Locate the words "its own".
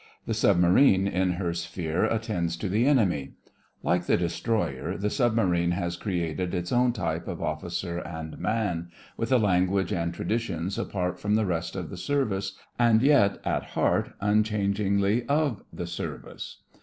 6.55-6.91